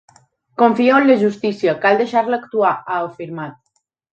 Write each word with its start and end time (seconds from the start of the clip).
Confio 0.61 0.95
en 1.01 1.05
la 1.09 1.17
justícia, 1.25 1.75
cal 1.85 2.01
deixar-la 2.01 2.41
actuar, 2.45 2.73
ha 2.89 2.99
afirmat. 3.11 3.63